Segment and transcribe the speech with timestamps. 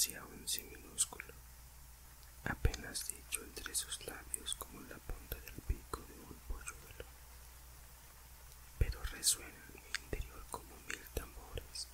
[0.00, 1.34] pronuncia un sí minúsculo,
[2.44, 7.04] apenas dicho entre sus labios como la punta del pico de un polluelo,
[8.78, 11.88] pero resuena en mi interior como mil tambores.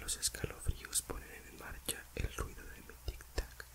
[0.00, 3.66] Los escalofríos ponen en marcha el ruido de mi tic-tac,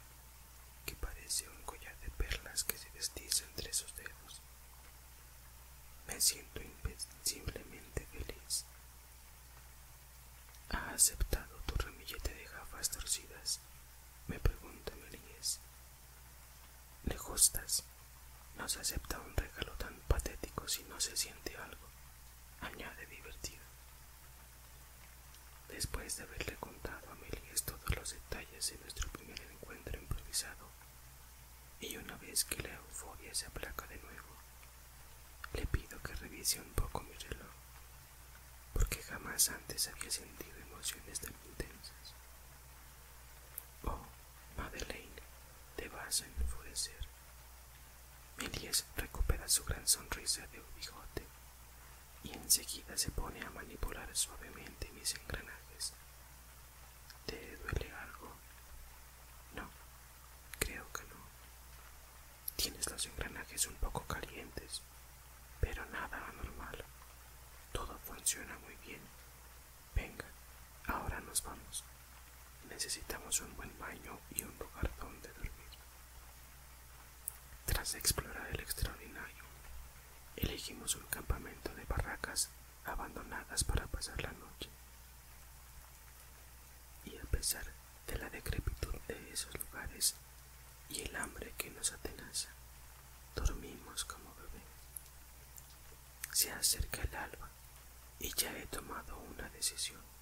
[0.87, 4.41] que parece un collar de perlas que se desliza entre sus dedos.
[6.07, 8.65] Me siento invenciblemente feliz.
[10.69, 11.32] ¿Ha aceptado
[12.13, 13.59] tu ramillete de gafas torcidas?
[14.27, 15.59] Me pregunta Melíes.
[17.05, 17.83] ¿Le gustas?
[18.57, 21.87] No se acepta un regalo tan patético si no se siente algo,
[22.61, 23.63] añade divertido.
[25.69, 30.67] Después de haberle contado a Melíes todos los detalles de nuestro primer encuentro improvisado,
[31.79, 34.35] y una vez que la euforia se aplaca de nuevo,
[35.53, 37.51] le pido que revise un poco mi reloj,
[38.73, 40.52] porque jamás antes había sentido
[40.83, 42.13] emociones tan intensas.
[43.85, 44.05] Oh,
[44.57, 45.21] Madeleine,
[45.77, 46.99] te vas a enfurecer.
[48.37, 51.25] Méliès recupera su gran sonrisa de un bigote
[52.23, 55.93] y enseguida se pone a manipular suavemente mis engranajes.
[57.25, 58.33] ¿Te duele algo?
[59.55, 59.69] No,
[60.59, 61.15] creo que no.
[62.57, 64.81] Tienes los engranajes un poco calientes,
[65.61, 66.83] pero nada anormal.
[67.71, 69.22] Todo funciona muy bien.
[71.33, 71.83] Nos vamos.
[72.69, 75.71] Necesitamos un buen baño y un lugar donde dormir.
[77.65, 79.43] Tras explorar el extraordinario,
[80.35, 82.51] elegimos un campamento de barracas
[82.85, 84.69] abandonadas para pasar la noche.
[87.05, 87.65] Y a pesar
[88.05, 90.13] de la decrepitud de esos lugares
[90.89, 92.49] y el hambre que nos atenaza,
[93.35, 94.67] dormimos como bebés.
[96.31, 97.49] Se acerca el alba
[98.19, 100.12] y ya he tomado una decisión.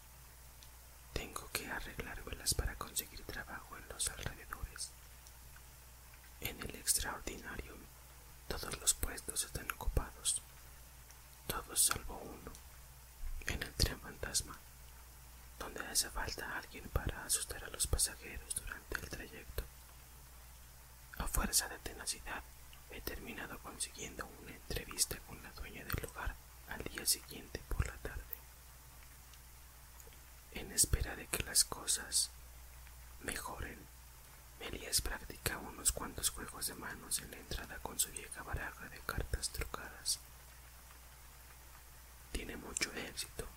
[1.14, 4.92] Tengo que arreglármelas para conseguir trabajo en los alrededores.
[6.41, 7.75] En el extraordinario,
[8.47, 10.41] todos los puestos están ocupados,
[11.47, 12.52] todos salvo uno,
[13.47, 14.58] en el tren fantasma,
[15.59, 19.64] donde hace falta alguien para asustar a los pasajeros durante el trayecto.
[21.18, 22.44] A fuerza de tenacidad,
[22.90, 26.35] he terminado consiguiendo una entrevista con la dueña del lugar
[26.69, 28.10] al día siguiente por la tarde.
[30.61, 32.29] En espera de que las cosas
[33.22, 33.79] mejoren,
[34.59, 38.99] Melias practica unos cuantos juegos de manos en la entrada con su vieja baraja de
[38.99, 40.19] cartas trucadas.
[42.31, 43.47] Tiene mucho éxito,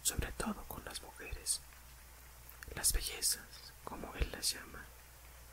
[0.00, 1.60] sobre todo con las mujeres.
[2.74, 4.86] Las bellezas, como él las llama,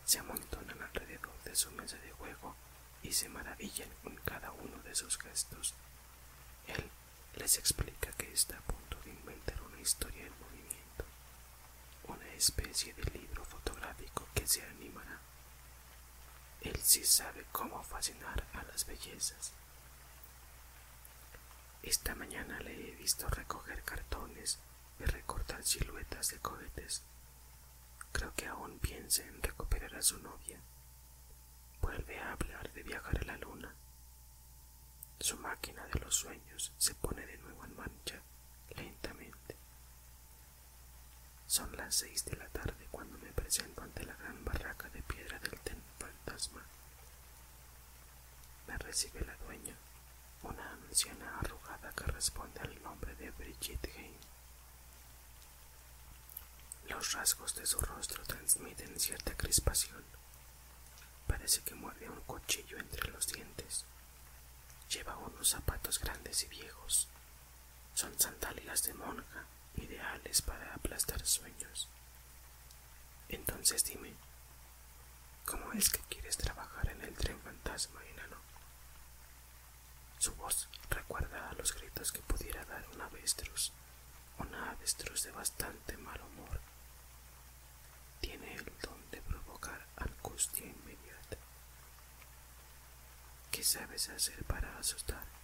[0.06, 2.56] se amontonan alrededor de su mesa de juego
[3.04, 5.74] y se maravillan con cada uno de sus gestos.
[6.68, 6.90] Él
[7.36, 10.51] les explica que está a punto de inventar una historia una
[12.42, 15.20] especie de libro fotográfico que se animará.
[16.62, 19.54] Él sí sabe cómo fascinar a las bellezas.
[21.84, 24.58] Esta mañana le he visto recoger cartones
[25.00, 27.04] y recortar siluetas de cohetes.
[28.12, 30.60] Creo que aún piensa en recuperar a su novia.
[31.80, 33.72] Vuelve a hablar de viajar a la luna.
[35.20, 38.20] Su máquina de los sueños se pone de nuevo en marcha
[38.76, 39.61] lentamente.
[41.52, 45.38] Son las seis de la tarde cuando me presento ante la gran barraca de piedra
[45.40, 46.64] del ten fantasma.
[48.68, 49.76] Me recibe la dueña,
[50.44, 54.18] una anciana arrugada que responde al nombre de Brigitte Hayne.
[56.88, 60.06] Los rasgos de su rostro transmiten cierta crispación.
[61.28, 63.84] Parece que muerde un cuchillo entre los dientes.
[64.90, 67.10] Lleva unos zapatos grandes y viejos.
[67.94, 71.90] Son sandalias de monja, ideales para aplastar sueños.
[73.30, 74.14] Entonces dime,
[75.46, 78.38] ¿cómo es que quieres trabajar en el tren fantasma, enano?
[80.18, 83.72] Su voz recuerda a los gritos que pudiera dar un avestruz,
[84.38, 86.60] una avestruz de bastante mal humor.
[88.20, 91.38] Tiene el don de provocar angustia inmediata.
[93.50, 95.41] ¿Qué sabes hacer para asustar?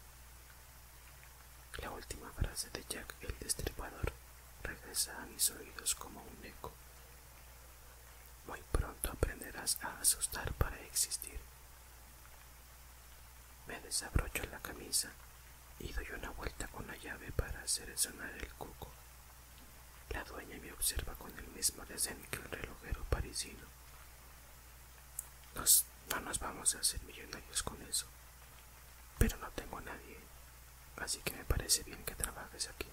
[1.81, 4.11] La última frase de Jack el Destripador
[4.63, 6.71] regresa a mis oídos como un eco.
[8.47, 11.39] Muy pronto aprenderás a asustar para existir.
[13.67, 15.11] Me desabrocho la camisa
[15.79, 18.91] y doy una vuelta con la llave para hacer sonar el cuco.
[20.09, 23.67] La dueña me observa con el mismo desdén que el relojero parisino.
[25.55, 28.07] Nos, no nos vamos a hacer millonarios con eso,
[29.17, 30.17] pero no tengo nadie,
[30.97, 32.87] así que me parece bien que trabajes aquí.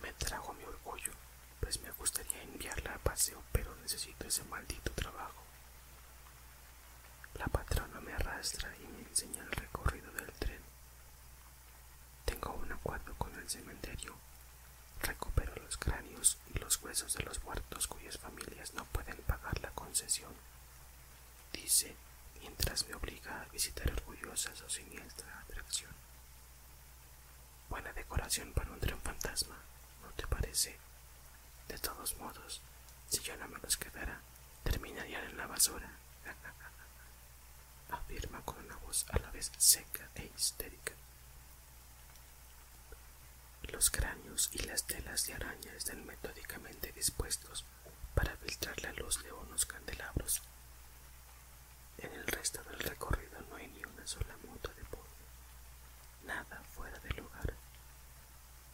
[0.00, 1.12] Me trago mi orgullo,
[1.60, 2.42] pues me gustaría
[3.12, 5.42] paseo, pero necesito ese maldito trabajo.
[7.34, 10.62] La patrona me arrastra y me enseña el recorrido del tren.
[12.24, 14.14] Tengo un acuerdo con el cementerio.
[15.02, 19.70] Recupero los cráneos y los huesos de los muertos cuyas familias no pueden pagar la
[19.72, 20.32] concesión.
[21.52, 21.94] Dice
[22.40, 25.92] mientras me obliga a visitar orgullosa su siniestra atracción.
[27.72, 29.56] Buena decoración para un tren fantasma,
[30.02, 30.78] ¿no te parece?
[31.68, 32.60] De todos modos,
[33.08, 34.20] si yo no me los quedara,
[34.62, 35.88] terminarían en la basura.
[37.90, 40.92] Afirma con una voz a la vez seca e histérica.
[43.62, 47.64] Los cráneos y las telas de araña están metódicamente dispuestos
[48.14, 50.42] para filtrar la luz de unos candelabros.
[51.96, 55.06] En el resto del recorrido no hay ni una sola moto de polvo,
[56.26, 57.54] nada fuera de lugar.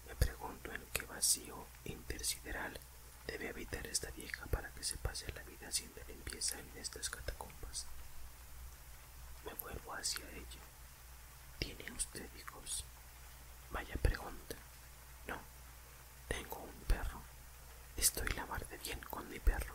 [0.06, 2.78] Me pregunto en qué vacío intersideral
[3.26, 7.86] debe habitar esta vieja para que se pase la vida haciendo limpieza en estas catacumbas.
[9.44, 10.62] Me vuelvo hacia ella.
[11.58, 12.84] ¿Tiene usted hijos?
[13.72, 14.54] Vaya pregunta.
[15.26, 15.40] No,
[16.28, 17.20] tengo un perro.
[17.96, 19.74] Estoy la mar de bien con mi perro.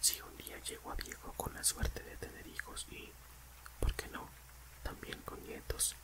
[0.00, 3.10] Si un día llego a viejo con la suerte de tener hijos y,
[3.80, 4.28] ¿por qué no?,
[4.82, 5.96] también con nietos,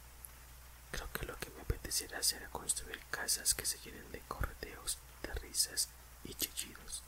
[0.90, 5.32] creo que lo que me apetecerá será construir casas que se llenen de correteos, de
[5.36, 5.88] risas
[6.22, 7.02] y chillidos.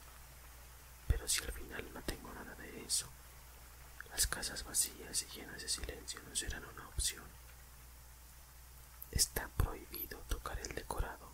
[1.06, 3.06] Pero si al final no tengo nada de eso,
[4.08, 7.26] las casas vacías y llenas de silencio no serán una opción.
[9.10, 11.30] Está prohibido tocar el decorado.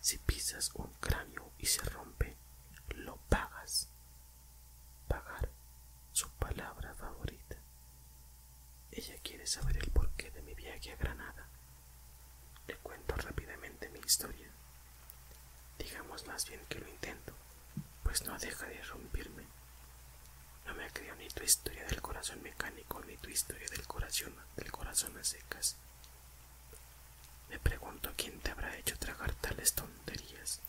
[0.00, 2.36] Si pisas un cráneo y se rompe,
[2.96, 3.90] lo pagas.
[5.06, 5.48] Pagar,
[6.12, 7.58] su palabra favorita.
[8.90, 11.48] Ella quiere saber el porqué de mi viaje a Granada.
[12.66, 14.48] Le cuento rápidamente mi historia.
[15.78, 17.34] Digamos más bien que lo intento,
[18.02, 19.44] pues no deja de romperme.
[20.66, 24.70] No me creo ni tu historia del corazón mecánico ni tu historia del corazón, del
[24.70, 25.76] corazón a secas.
[27.48, 30.60] Me pregunto quién te habrá hecho tragar tales tonterías.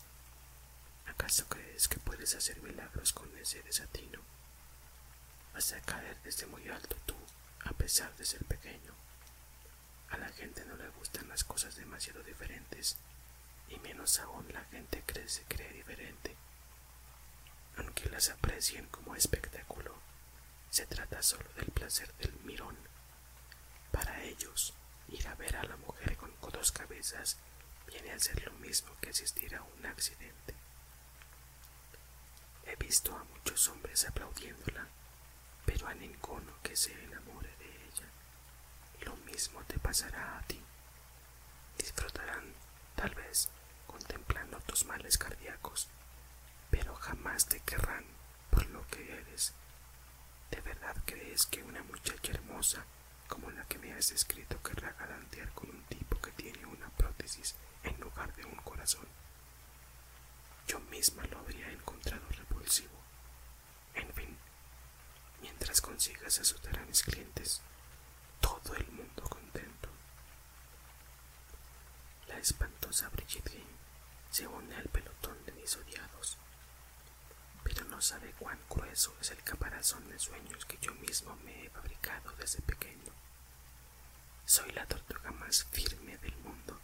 [1.06, 4.20] ¿Acaso crees que puedes hacer milagros con ese desatino?
[5.52, 7.14] Vas a caer desde muy alto tú,
[7.64, 8.92] a pesar de ser pequeño.
[10.14, 12.96] A la gente no le gustan las cosas demasiado diferentes,
[13.68, 16.36] y menos aún la gente cree se cree diferente.
[17.78, 19.92] Aunque las aprecien como espectáculo,
[20.70, 22.76] se trata solo del placer del mirón.
[23.90, 24.74] Para ellos,
[25.08, 27.36] ir a ver a la mujer con dos cabezas
[27.88, 30.54] viene a ser lo mismo que asistir a un accidente.
[32.66, 34.86] He visto a muchos hombres aplaudiéndola,
[35.66, 37.53] pero a ninguno que se enamore.
[39.04, 40.60] Lo mismo te pasará a ti.
[41.78, 42.54] Disfrutarán,
[42.96, 43.48] tal vez,
[43.86, 45.88] contemplando tus males cardíacos,
[46.70, 48.04] pero jamás te querrán
[48.50, 49.52] por lo que eres.
[50.50, 52.84] ¿De verdad crees que una muchacha hermosa
[53.28, 57.54] como la que me has descrito querrá galantear con un tipo que tiene una prótesis
[57.82, 59.06] en lugar de un corazón?
[60.66, 62.98] Yo misma lo habría encontrado repulsivo.
[63.94, 64.36] En fin,
[65.42, 67.60] mientras consigas asustar a mis clientes,
[68.40, 69.88] todo el mundo contento.
[72.28, 73.64] La espantosa Brigitte
[74.30, 76.36] se une al pelotón de mis odiados,
[77.62, 81.70] pero no sabe cuán grueso es el caparazón de sueños que yo mismo me he
[81.70, 83.12] fabricado desde pequeño.
[84.44, 86.78] Soy la tortuga más firme del mundo.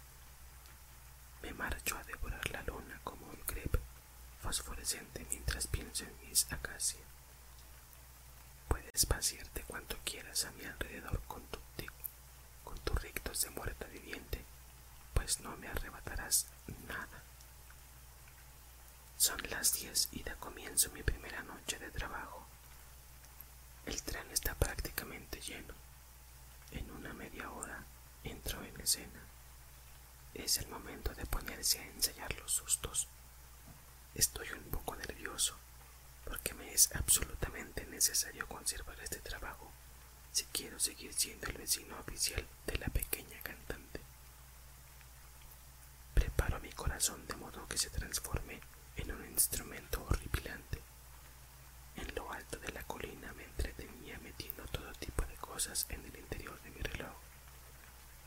[1.42, 3.80] Me marcho a devorar la luna como un crepe
[4.40, 7.02] fosforescente mientras pienso en mis acacias.
[8.66, 11.58] Puedes pasearte cuanto quieras a mi alrededor con tu,
[12.64, 14.39] con tus rictos de muerta viviente,
[15.30, 16.48] pues no me arrebatarás
[16.88, 17.22] nada.
[19.16, 22.44] Son las diez y da comienzo mi primera noche de trabajo.
[23.86, 25.72] El tren está prácticamente lleno.
[26.72, 27.84] En una media hora
[28.24, 29.22] entro en escena.
[30.34, 33.06] Es el momento de ponerse a ensayar los sustos.
[34.16, 35.54] Estoy un poco nervioso
[36.24, 39.70] porque me es absolutamente necesario conservar este trabajo
[40.32, 44.00] si quiero seguir siendo el vecino oficial de la pequeña cantante.
[46.20, 48.60] Preparo mi corazón de modo que se transforme
[48.96, 50.78] en un instrumento horripilante.
[51.96, 56.16] En lo alto de la colina me entretenía metiendo todo tipo de cosas en el
[56.16, 57.14] interior de mi reloj.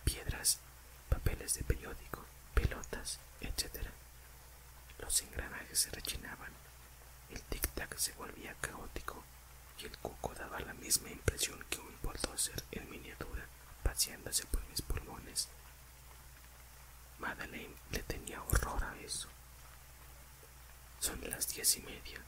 [0.03, 0.59] Piedras,
[1.23, 3.87] papeles de periódico, pelotas, etc.
[4.99, 6.51] Los engranajes se rechinaban,
[7.29, 9.23] el tic-tac se volvía caótico
[9.79, 13.45] y el cuco daba la misma impresión que un bulldozer en miniatura
[13.83, 15.47] paseándose por mis pulmones.
[17.19, 19.29] Madeleine le tenía horror a eso.
[20.99, 22.21] Son las diez y media.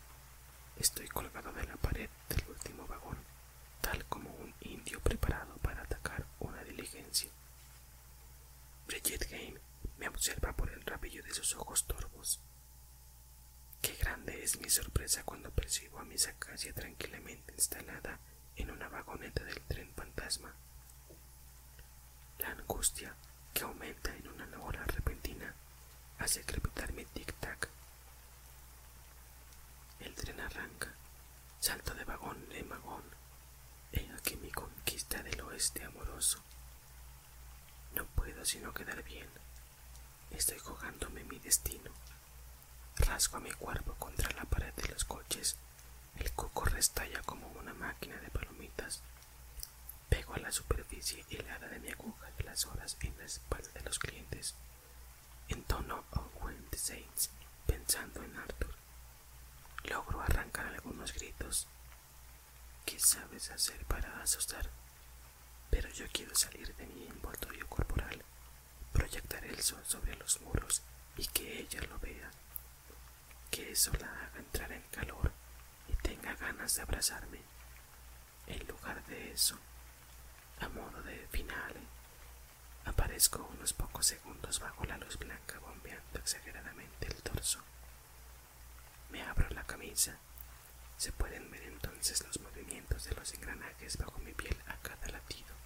[0.78, 3.18] Estoy colgado de la pared del último vagón,
[3.82, 7.30] tal como un indio preparado para atacar una diligencia.
[8.88, 9.60] Bridget Game
[9.98, 12.40] me observa por el rabillo de sus ojos torvos.
[13.82, 18.20] Qué grande es mi sorpresa cuando percibo a Miss Acacia tranquilamente instalada
[18.56, 20.54] en una vagoneta del tren fantasma.
[22.40, 23.16] La angustia,
[23.54, 25.54] que aumenta en una hora repentina,
[26.20, 27.68] hace crepitar mi tic-tac.
[30.00, 30.94] El tren arranca,
[31.60, 33.04] salto de vagón en vagón.
[33.92, 36.44] He aquí mi conquista del oeste amoroso.
[37.96, 39.28] No puedo sino quedar bien.
[40.32, 41.92] Estoy jugándome mi destino.
[42.98, 45.58] Rasgo mi cuerpo contra la pared de los coches.
[46.18, 49.02] El coco restalla como una máquina de palomitas.
[50.10, 53.82] Pego a la superficie helada de mi aguja de las horas en la espalda de
[53.82, 54.56] los clientes.
[55.50, 57.30] En tono Owen the Saints,
[57.66, 58.76] pensando en Arthur.
[59.86, 61.68] Logro arrancar algunos gritos.
[62.86, 64.70] ¿Qué sabes hacer para asustar?
[65.76, 68.24] Pero yo quiero salir de mi envoltorio corporal,
[68.94, 70.82] proyectar el sol sobre los muros
[71.18, 72.32] y que ella lo vea.
[73.52, 75.34] Que eso la haga entrar en calor
[75.90, 77.42] y tenga ganas de abrazarme.
[78.48, 79.60] En lugar de eso,
[80.62, 81.74] a modo de final,
[82.86, 87.60] aparezco unos pocos segundos bajo la luz blanca bombeando exageradamente el torso.
[89.10, 90.18] Me abro la camisa.
[90.96, 95.65] Se pueden ver entonces los movimientos de los engranajes bajo mi piel a cada latido.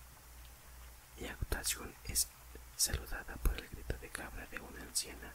[1.20, 2.28] Mi actuación es
[2.76, 5.34] saludada por el grito de cabra de una anciana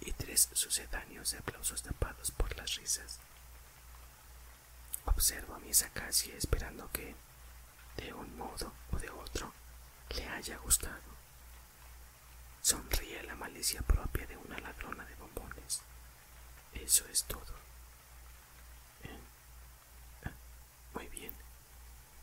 [0.00, 3.18] y tres sucedáneos de aplausos tapados por las risas.
[5.06, 7.14] Observo a Miss Acacia esperando que,
[7.96, 9.52] de un modo o de otro,
[10.10, 11.10] le haya gustado.
[12.62, 15.82] Sonríe la malicia propia de una ladrona de bombones.
[16.74, 17.54] Eso es todo.
[19.02, 19.18] Eh,
[20.24, 20.32] ah,
[20.94, 21.34] muy bien.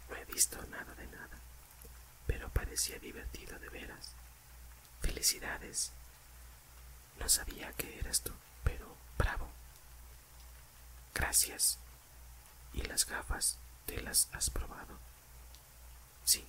[0.09, 1.41] No he visto nada de nada,
[2.27, 4.13] pero parecía divertido de veras.
[5.01, 5.91] Felicidades.
[7.19, 9.49] No sabía que eras tú, pero bravo.
[11.13, 11.79] Gracias.
[12.73, 14.99] ¿Y las gafas te las has probado?
[16.23, 16.45] Sí,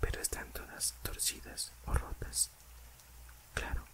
[0.00, 2.50] pero están todas torcidas o rotas.
[3.54, 3.84] Claro,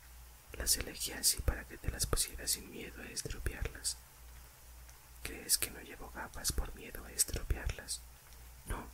[0.52, 3.96] las elegí así para que te las pusieras sin miedo a estropearlas.
[5.22, 8.02] ¿Crees que no llevo gafas por miedo a estropearlas?
[8.66, 8.93] No.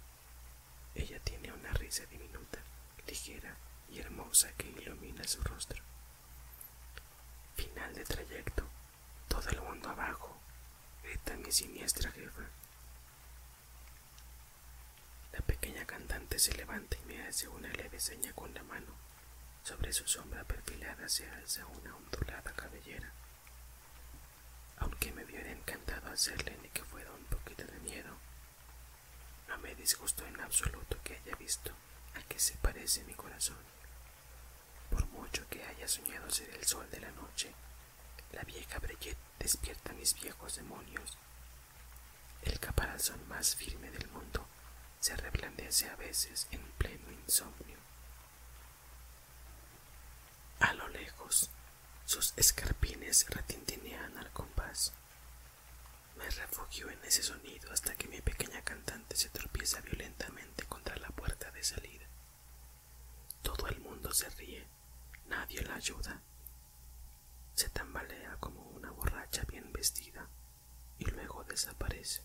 [0.94, 2.58] Ella tiene una risa diminuta,
[3.06, 3.56] ligera
[3.88, 5.82] y hermosa que ilumina su rostro.
[7.56, 8.64] Final de trayecto.
[9.28, 10.36] Todo el mundo abajo,
[11.02, 12.42] grita mi siniestra jefa.
[15.32, 18.92] La pequeña cantante se levanta y me hace una leve seña con la mano.
[19.62, 23.12] Sobre su sombra perfilada se alza una ondulada cabellera.
[24.78, 28.16] Aunque me hubiera encantado hacerle ni que fuera un poquito de miedo,
[29.50, 31.72] no me disgustó en absoluto que haya visto
[32.14, 33.58] a qué se parece mi corazón.
[34.90, 37.52] Por mucho que haya soñado ser el sol de la noche,
[38.32, 41.18] la vieja Brillet despierta mis viejos demonios.
[42.42, 44.46] El caparazón más firme del mundo
[45.00, 47.78] se reblandece a veces en pleno insomnio.
[50.60, 51.50] A lo lejos,
[52.04, 54.92] sus escarpines retintinean al compás.
[56.20, 61.08] Me refugio en ese sonido hasta que mi pequeña cantante se tropieza violentamente contra la
[61.08, 62.06] puerta de salida.
[63.40, 64.66] Todo el mundo se ríe,
[65.28, 66.20] nadie la ayuda.
[67.54, 70.28] Se tambalea como una borracha bien vestida
[70.98, 72.20] y luego desaparece.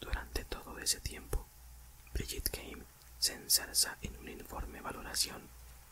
[0.00, 1.46] Durante todo ese tiempo,
[2.14, 2.86] Bridget Kane
[3.18, 5.46] se ensalza en una informe valoración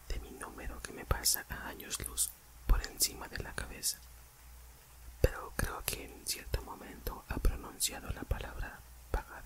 [0.08, 2.30] de mi número que me pasa a años luz
[2.66, 4.00] por encima de la cabeza.
[5.60, 9.44] Creo que en cierto momento ha pronunciado la palabra pagar.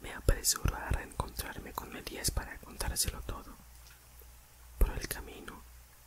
[0.00, 3.54] Me apresuro a reencontrarme con Elías para contárselo todo.
[4.76, 5.62] Por el camino,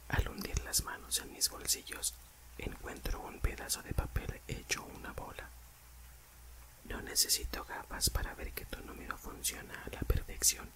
[0.09, 2.13] al hundir las manos en mis bolsillos,
[2.57, 5.49] encuentro un pedazo de papel hecho una bola.
[6.83, 10.69] No necesito gafas para ver que tu número funciona a la perfección.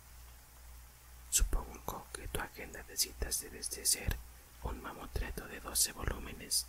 [1.30, 4.18] Supongo que tu agenda de citas debe de ser
[4.64, 6.68] un mamotreto de 12 volúmenes.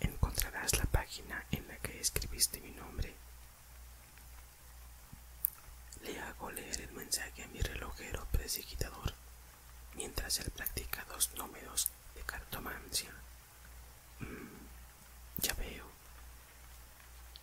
[0.00, 3.14] Encontrarás la página en la que escribiste mi nombre.
[6.02, 9.14] Le hago leer el mensaje a mi relojero presigitador
[9.94, 13.10] mientras él practica dos números de cartomancia.
[14.20, 15.86] Mm, ya veo.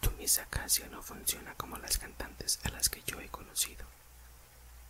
[0.02, 3.86] Tu misa Acacia no funciona como las cantantes a las que yo he conocido.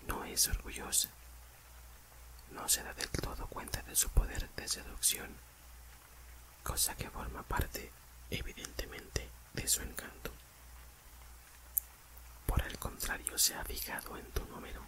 [0.08, 1.10] No es orgullosa.
[2.54, 5.36] No se da del todo cuenta de su poder de seducción
[6.64, 7.92] cosa que forma parte,
[8.30, 10.32] evidentemente, de su encanto.
[12.48, 14.82] Por el contrario, se ha fijado en tu número.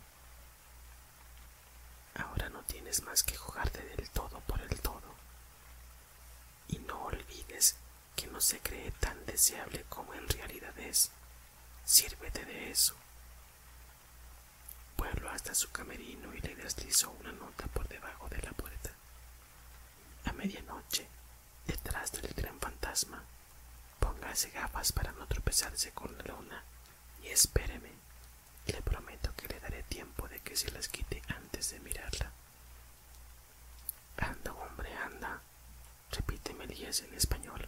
[2.15, 5.13] Ahora no tienes más que jugarte del todo por el todo.
[6.69, 7.75] Y no olvides
[8.15, 11.11] que no se cree tan deseable como en realidad es.
[11.83, 12.95] Sírvete de eso.
[15.35, 18.89] Hasta su camerino y le deslizó una nota por debajo de la puerta.
[20.23, 21.09] A medianoche,
[21.67, 23.21] detrás del tren fantasma,
[23.99, 26.63] póngase gafas para no tropezarse con la luna
[27.21, 27.91] y espéreme.
[28.67, 32.31] Le prometo que le daré tiempo de que se las quite antes de mirarla.
[34.15, 35.41] Anda, hombre, anda,
[36.11, 37.67] repite Melías en español.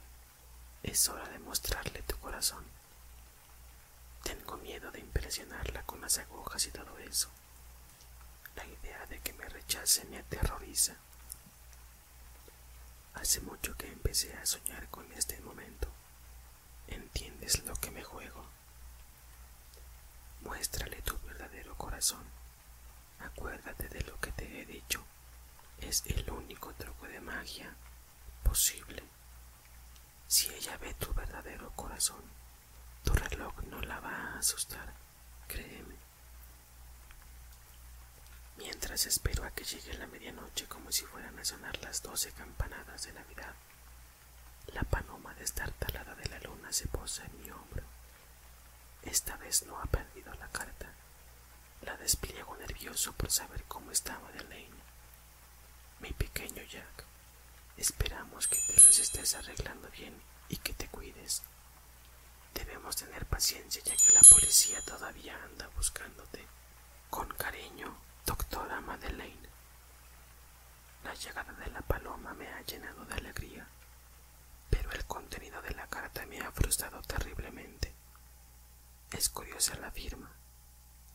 [0.84, 2.64] Es hora de mostrarle tu corazón.
[4.24, 7.30] Tengo miedo de impresionarla con las agujas y todo eso.
[8.58, 10.96] La idea de que me rechace me aterroriza.
[13.14, 15.88] Hace mucho que empecé a soñar con este momento.
[16.88, 18.46] ¿Entiendes lo que me juego?
[20.42, 22.24] Muéstrale tu verdadero corazón.
[23.20, 25.04] Acuérdate de lo que te he dicho.
[25.80, 27.76] Es el único truco de magia
[28.44, 29.04] posible.
[30.28, 32.24] Si ella ve tu verdadero corazón,
[33.04, 34.94] tu reloj no la va a asustar,
[35.48, 35.96] créeme.
[38.58, 43.04] Mientras espero a que llegue la medianoche como si fueran a sonar las doce campanadas
[43.04, 43.54] de Navidad,
[44.74, 47.84] la paloma destartalada de la luna se posa en mi hombro.
[49.04, 50.92] Esta vez no ha perdido la carta.
[51.82, 54.70] La despliego nervioso por saber cómo estaba Lane.
[56.00, 57.06] Mi pequeño Jack,
[57.78, 61.44] esperamos que te las estés arreglando bien y que te cuides.
[62.54, 66.46] Debemos tener paciencia ya que la policía todavía anda buscándote.
[67.10, 67.98] Con cariño,
[68.28, 69.48] doctora Madeleine.
[71.06, 73.66] La llegada de la paloma me ha llenado de alegría,
[74.70, 77.96] pero el contenido de la carta me ha frustrado terriblemente.
[79.12, 80.30] Es curiosa la firma,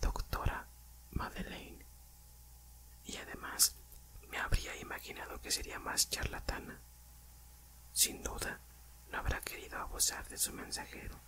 [0.01, 0.66] doctora
[1.11, 1.85] Madeleine,
[3.05, 3.75] y además
[4.31, 6.79] me habría imaginado que sería más charlatana.
[7.92, 8.59] Sin duda,
[9.11, 11.20] no habrá querido abusar de su mensajero.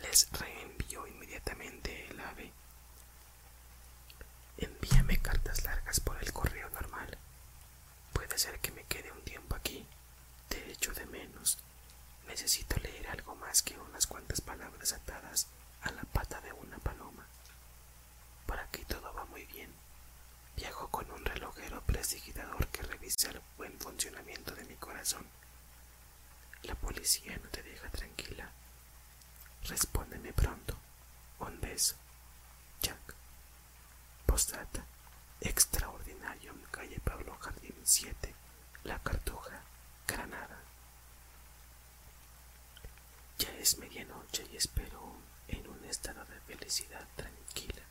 [0.00, 2.52] Les reenvió inmediatamente el ave.
[4.58, 7.18] Envíame cartas largas por el correo normal.
[8.12, 9.86] Puede ser que me quede un tiempo aquí.
[10.48, 11.58] Te echo de menos.
[12.26, 15.48] Necesito leer algo más que unas cuantas palabras atadas
[15.82, 17.26] a la pata de una paloma.
[18.46, 19.70] Por aquí todo va muy bien.
[20.56, 25.26] Viajo con un relojero prestidigitador que revisa el buen funcionamiento de mi corazón.
[26.62, 28.50] La policía no te deja tranquila.
[29.64, 30.76] Respóndeme pronto.
[31.40, 31.96] Un beso.
[32.80, 33.14] Jack.
[34.32, 34.82] Postdata.
[35.42, 38.34] Extraordinario calle Pablo Jardín 7.
[38.84, 39.60] La Cartuja.
[40.06, 40.58] Granada.
[43.38, 45.18] Ya es medianoche y espero
[45.48, 47.82] en un estado de felicidad tranquila.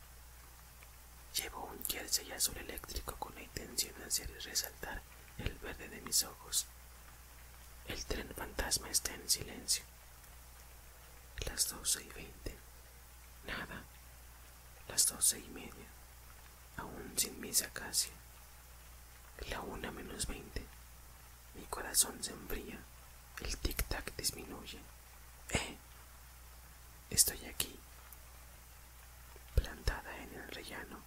[1.36, 5.00] Llevo un jersey azul eléctrico con la intención de hacer resaltar
[5.38, 6.66] el verde de mis ojos.
[7.86, 9.84] El tren fantasma está en silencio.
[11.46, 12.58] Las doce y veinte.
[13.46, 13.84] Nada.
[14.88, 16.01] Las doce y media.
[16.76, 18.10] Aún sin misa casi.
[19.50, 20.64] La una menos veinte.
[21.54, 22.78] Mi corazón se enfría.
[23.40, 24.78] El tic-tac disminuye.
[25.50, 25.76] ¡Eh!
[27.10, 27.78] Estoy aquí.
[29.54, 30.98] Plantada en el rellano,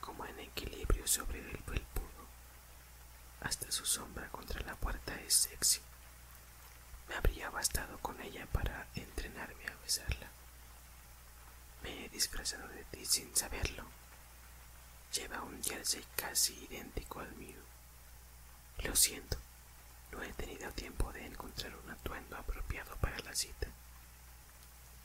[0.00, 2.26] como en equilibrio sobre el felpudo.
[3.40, 5.80] Hasta su sombra contra la puerta es sexy.
[7.08, 10.30] Me habría bastado con ella para entrenarme a besarla.
[11.82, 13.84] Me he disfrazado de ti sin saberlo.
[15.12, 17.58] Lleva un jersey casi idéntico al mío.
[18.84, 19.36] Lo siento,
[20.12, 23.66] no he tenido tiempo de encontrar un atuendo apropiado para la cita.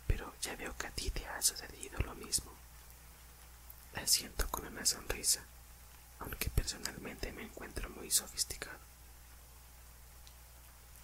[0.07, 2.51] Pero ya veo que a ti te ha sucedido lo mismo.
[3.93, 5.43] La siento con una sonrisa,
[6.19, 8.79] aunque personalmente me encuentro muy sofisticado.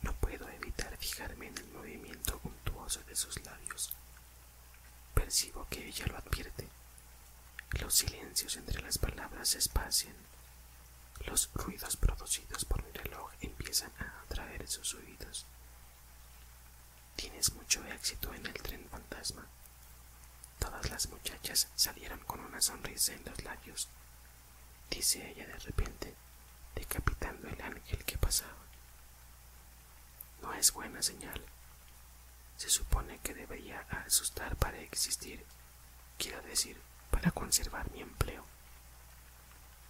[0.01, 3.93] No puedo evitar fijarme en el movimiento untuoso de sus labios.
[5.13, 6.67] Percibo que ella lo advierte.
[7.91, 10.15] Silencios entre las palabras se espacian.
[11.25, 15.45] Los ruidos producidos por mi reloj empiezan a atraer sus oídos.
[17.15, 19.45] Tienes mucho éxito en el tren fantasma.
[20.57, 23.89] Todas las muchachas salieron con una sonrisa en los labios,
[24.89, 26.15] dice ella de repente,
[26.75, 28.61] decapitando el ángel que pasaba
[30.41, 31.41] no es buena señal.
[32.57, 35.45] Se supone que debería asustar para existir,
[36.17, 38.43] quiero decir, para conservar mi empleo.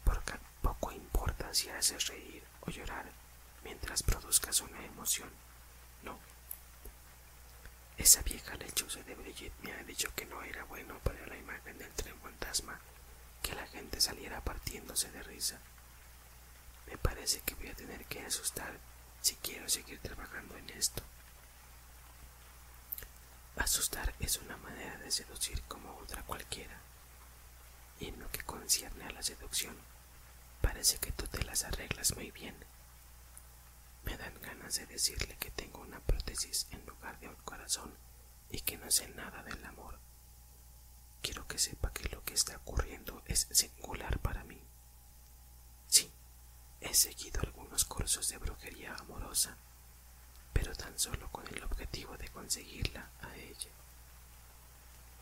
[0.04, 3.06] Porque poco importa si haces reír o llorar,
[3.64, 5.30] mientras produzcas una emoción.
[6.04, 6.20] No.
[7.98, 11.78] Esa vieja lechuza de Brigitte me ha dicho que no era bueno para la imagen
[11.78, 12.80] del tren fantasma
[13.42, 15.60] que la gente saliera partiéndose de risa.
[16.88, 18.78] Me parece que voy a tener que asustar
[19.22, 21.04] si quiero seguir trabajando en esto.
[23.58, 26.82] Asustar es una manera de seducir como otra cualquiera.
[28.02, 29.76] En lo que concierne a la seducción,
[30.60, 32.56] parece que tú te las arreglas muy bien.
[34.06, 37.94] Me dan ganas de decirle que tengo una prótesis en lugar de un corazón
[38.50, 40.00] y que no sé nada del amor.
[41.22, 44.60] Quiero que sepa que lo que está ocurriendo es singular para mí.
[45.88, 46.12] Sí,
[46.80, 49.56] he seguido algunos cursos de brujería amorosa,
[50.54, 53.70] pero tan solo con el objetivo de conseguirla a ella.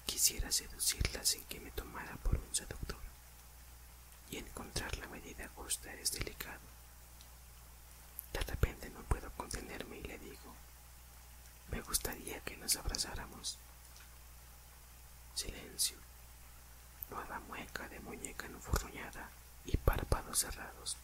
[0.10, 3.00] Quisiera seducirla sin que me tomara por un seductor,
[4.32, 6.68] y encontrar la medida justa es delicado.
[8.34, 10.56] De repente no puedo contenerme y le digo,
[11.70, 13.60] me gustaría que nos abrazáramos.
[15.36, 15.98] Silencio.
[17.12, 19.30] Nueva mueca de muñeca enfurruñada
[19.64, 20.98] y párpados cerrados.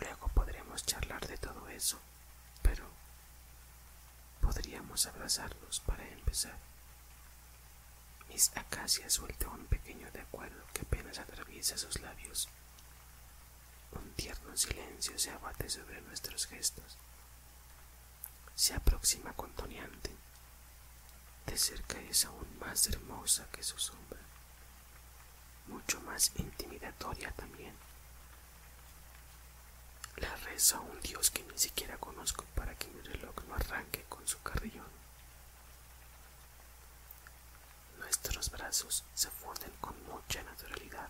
[0.00, 2.00] Luego podremos charlar de todo eso,
[2.62, 2.88] pero
[4.40, 6.58] podríamos abrazarnos para empezar.
[8.28, 12.48] Miss Acacia suelta un pequeño de acuerdo que apenas atraviesa sus labios.
[13.92, 16.98] Un tierno silencio se abate sobre nuestros gestos.
[18.54, 20.14] Se aproxima contoneante.
[21.46, 24.20] De cerca es aún más hermosa que su sombra,
[25.68, 27.74] mucho más intimidatoria también.
[30.16, 34.04] Le rezo a un Dios que ni siquiera conozco para que mi reloj no arranque
[34.08, 34.90] con su carrillón.
[38.06, 41.08] Nuestros brazos se funden con mucha naturalidad.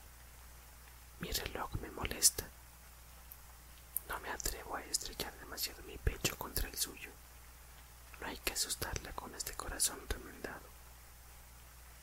[1.21, 2.45] Mi reloj me molesta.
[4.09, 7.11] No me atrevo a estrechar demasiado mi pecho contra el suyo.
[8.19, 10.67] No hay que asustarla con este corazón remendado.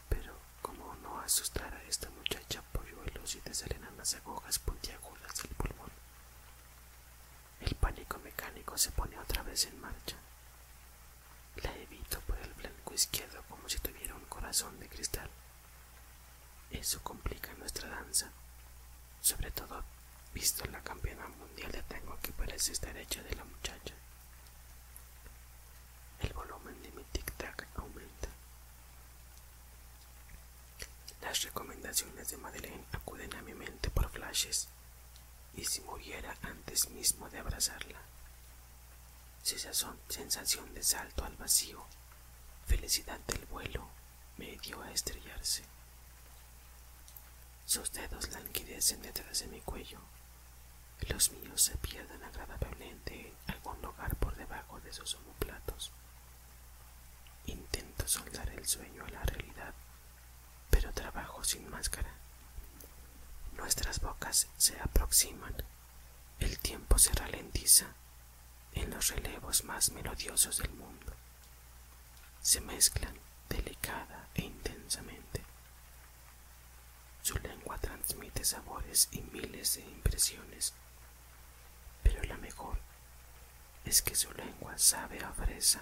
[0.10, 5.56] Pero, ¿cómo no asustar a esta muchacha polluelos y te salen las agujas puntiagudas del
[5.56, 5.92] pulmón?
[7.62, 10.18] El pánico mecánico se pone otra vez en marcha.
[11.64, 15.30] La evito por el blanco izquierdo como si tuviera un corazón de cristal.
[16.72, 18.32] Eso complica nuestra danza,
[19.22, 19.84] sobre todo
[20.34, 23.94] visto la campeona mundial de tango que parece estar hecha de la muchacha.
[26.20, 28.30] El volumen de mi tic-tac aumenta.
[31.94, 34.68] Las recomendaciones de Madeleine acuden a mi mente por flashes,
[35.56, 38.02] y si muriera antes mismo de abrazarla.
[39.44, 41.86] Sensación de salto al vacío,
[42.66, 43.88] felicidad del vuelo,
[44.38, 45.62] me dio a estrellarse.
[47.68, 50.00] Sus dedos languidecen detrás de mi cuello.
[51.10, 55.92] Los míos se pierden agradablemente en algún lugar por debajo de sus omoplatos.
[57.46, 59.53] Intento soldar el sueño a la realidad,
[61.14, 62.10] trabajo sin máscara.
[63.56, 65.56] Nuestras bocas se aproximan,
[66.40, 67.86] el tiempo se ralentiza
[68.74, 71.14] en los relevos más melodiosos del mundo.
[72.42, 73.16] Se mezclan
[73.48, 75.44] delicada e intensamente.
[77.22, 80.74] Su lengua transmite sabores y miles de impresiones,
[82.02, 82.80] pero la mejor
[83.86, 85.82] es que su lengua sabe a fresa.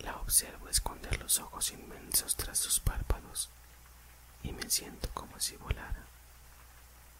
[0.00, 3.50] La observo esconder los ojos inmensos tras sus párpados
[4.42, 6.04] y me siento como si volara.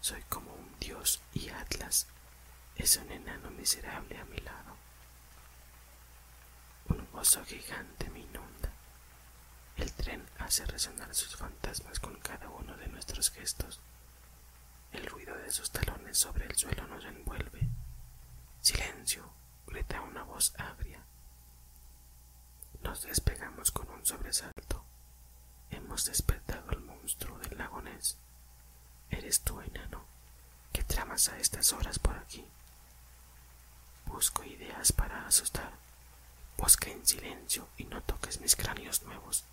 [0.01, 2.07] Soy como un dios y Atlas
[2.75, 4.77] es un enano miserable a mi lado.
[6.87, 8.71] Un gozo gigante me inunda.
[9.75, 13.79] El tren hace resonar sus fantasmas con cada uno de nuestros gestos.
[14.91, 17.67] El ruido de sus talones sobre el suelo nos envuelve.
[18.61, 19.29] Silencio,
[19.67, 21.03] grita una voz agria.
[22.83, 24.83] Nos despegamos con un sobresalto.
[25.69, 27.81] Hemos despertado al monstruo del lago
[29.11, 30.05] Eres tú, enano,
[30.71, 32.45] que tramas a estas horas por aquí.
[34.05, 35.71] Busco ideas para asustar.
[36.57, 39.43] Busca en silencio y no toques mis cráneos nuevos.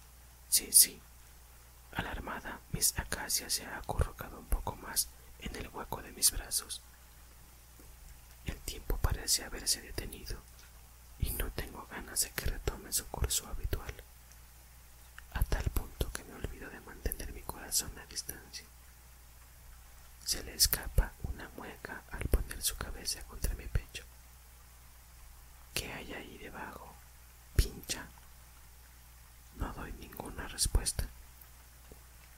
[0.48, 1.00] Sí, sí.
[1.92, 5.08] Alarmada, mis acacias se ha acurrucado un poco más
[5.40, 6.82] en el hueco de mis brazos.
[8.44, 10.40] El tiempo parece haberse detenido
[11.18, 13.94] y no tengo ganas de que retome su curso habitual,
[15.32, 18.66] a tal punto que me olvido de mantener mi corazón a distancia.
[20.24, 24.04] Se le escapa una mueca al poner su cabeza contra mi pecho.
[25.74, 26.94] ¿Qué hay ahí debajo?
[27.54, 28.06] Pincha.
[29.56, 31.06] No doy ninguna respuesta.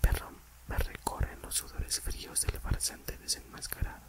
[0.01, 0.37] Perrón
[0.67, 4.07] me recorren los sudores fríos del farsante desenmascarado.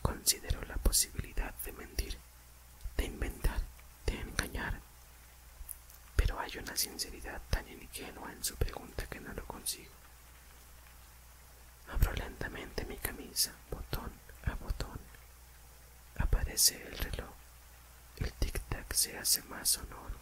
[0.00, 2.18] considero la posibilidad de mentir,
[3.02, 3.60] de inventar,
[4.06, 4.80] de engañar,
[6.14, 9.90] pero hay una sinceridad tan ingenua en su pregunta que no lo consigo.
[11.92, 14.12] Abro lentamente mi camisa, botón
[14.44, 15.00] a botón.
[16.16, 17.34] Aparece el reloj.
[18.18, 20.20] El tic-tac se hace más sonoro.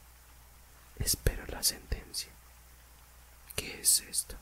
[0.97, 2.33] Espero la sentencia.
[3.57, 4.37] ¿Qué es esto?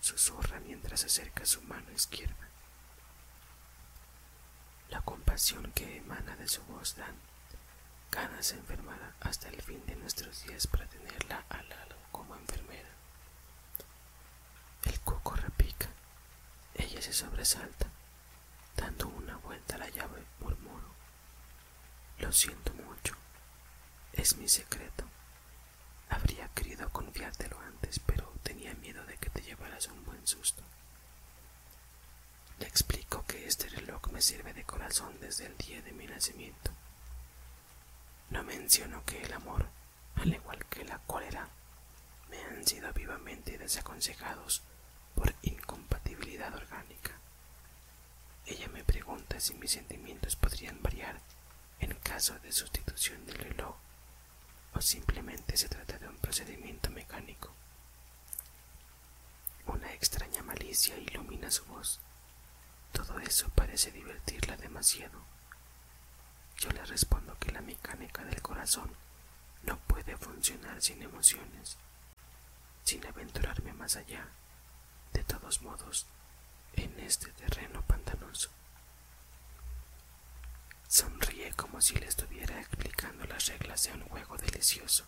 [0.00, 2.50] Susurra mientras acerca su mano izquierda.
[4.90, 7.16] La compasión que emana de su voz dan
[8.10, 12.88] ganas enfermada hasta el fin de nuestros días para tenerla al lado como enfermera.
[14.84, 15.88] El coco repica.
[16.74, 17.86] Ella se sobresalta.
[18.76, 20.94] Dando una vuelta a la llave, murmuro.
[22.18, 23.14] Lo siento mucho.
[24.12, 25.04] Es mi secreto.
[26.08, 30.62] Habría querido confiártelo antes, pero tenía miedo de que te llevaras un buen susto.
[32.58, 36.70] Le explico que este reloj me sirve de corazón desde el día de mi nacimiento.
[38.30, 39.66] No menciono que el amor,
[40.16, 41.48] al igual que la cólera,
[42.30, 44.62] me han sido vivamente desaconsejados
[45.14, 47.12] por incompatibilidad orgánica.
[48.46, 51.20] Ella me pregunta si mis sentimientos podrían variar
[51.80, 53.76] en caso de sustitución del reloj
[54.74, 57.52] o simplemente se trata de un procedimiento mecánico.
[59.66, 62.00] Una extraña malicia ilumina su voz.
[62.92, 65.24] Todo eso parece divertirla demasiado.
[66.58, 68.90] Yo le respondo que la mecánica del corazón
[69.64, 71.76] no puede funcionar sin emociones,
[72.82, 74.26] sin aventurarme más allá,
[75.12, 76.06] de todos modos,
[76.74, 78.50] en este terreno pantanoso.
[80.88, 85.04] Sonríe como si le estuviera explicando las reglas de un juego delicioso.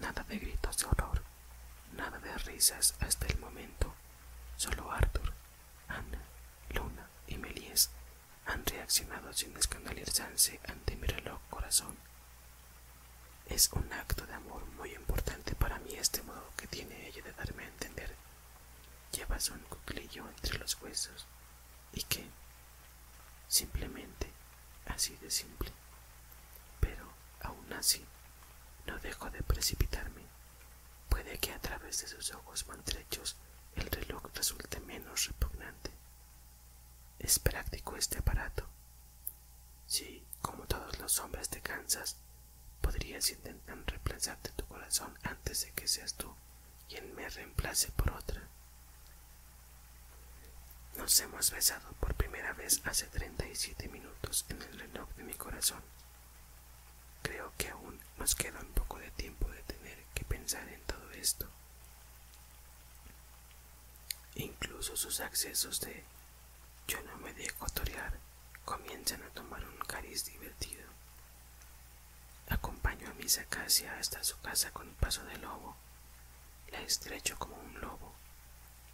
[0.00, 1.22] Nada de gritos de horror,
[1.92, 3.94] nada de risas hasta el momento.
[4.56, 5.32] Solo Arthur,
[5.88, 6.22] Ana,
[6.70, 7.90] Luna y Melies
[8.46, 11.96] han reaccionado sin escandalizarse ante mi reloj corazón.
[13.46, 17.32] Es un acto de amor muy importante para mí este modo que tiene ella de
[17.32, 18.14] darme a entender.
[19.12, 21.26] Llevas un cuclillo entre los huesos
[21.92, 22.24] y que
[23.48, 24.30] simplemente
[24.86, 25.70] así de simple.
[26.80, 27.06] Pero
[27.40, 28.04] aún así
[28.86, 30.22] no dejo de precipitarme.
[31.08, 33.36] Puede que a través de sus ojos maltrechos
[33.76, 35.51] el reloj resulte menos repugnante.
[37.22, 38.66] Es práctico este aparato.
[39.86, 42.16] Si, como todos los hombres te cansas,
[42.80, 46.34] podrías intentar reemplazarte tu corazón antes de que seas tú
[46.88, 48.42] quien me reemplace por otra.
[50.96, 55.80] Nos hemos besado por primera vez hace 37 minutos en el reloj de mi corazón.
[57.22, 61.10] Creo que aún nos queda un poco de tiempo de tener que pensar en todo
[61.12, 61.48] esto.
[64.34, 66.04] Incluso sus accesos de
[66.86, 68.18] yo no me dejo torear
[68.64, 70.82] comienzan a tomar un cariz divertido.
[72.48, 75.76] Acompaño a Miss Acacia hasta su casa con paso de lobo.
[76.70, 78.14] La estrecho como un lobo.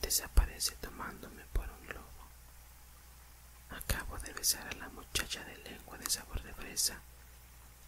[0.02, 2.24] Desaparece tomándome por un lobo.
[3.70, 7.00] Acabo de besar a la muchacha de lengua de sabor de fresa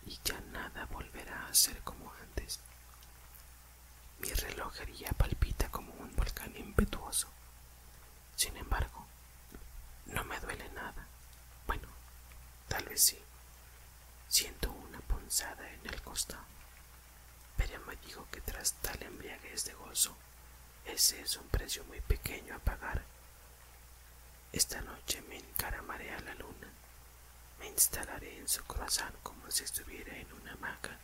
[0.06, 2.60] y ya nada volverá a ser como antes.
[4.18, 7.28] Mi relojería palpita como un volcán impetuoso.
[8.36, 8.99] Sin embargo,
[10.11, 11.07] no me duele nada.
[11.66, 11.88] Bueno,
[12.68, 13.18] tal vez sí.
[14.29, 16.44] Siento una punzada en el costado.
[17.57, 20.16] Pero me dijo que tras tal embriaguez de gozo,
[20.85, 23.03] ese es un precio muy pequeño a pagar.
[24.53, 26.68] Esta noche me encaramaré a la luna.
[27.59, 30.99] Me instalaré en su corazón como si estuviera en una hamaca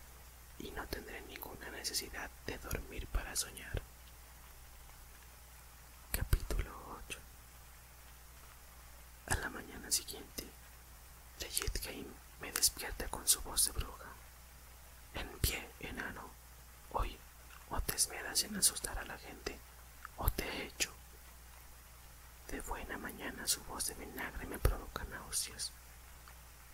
[0.58, 3.82] y no tendré ninguna necesidad de dormir para soñar.
[9.96, 10.44] Siguiente,
[11.82, 14.10] Game me despierta con su voz de bruja.
[15.14, 16.28] En pie, enano,
[16.92, 17.16] hoy
[17.70, 19.58] o te esmeras en asustar a la gente
[20.18, 20.92] o te he hecho.
[22.48, 25.72] De buena mañana su voz de vinagre me provoca náuseas.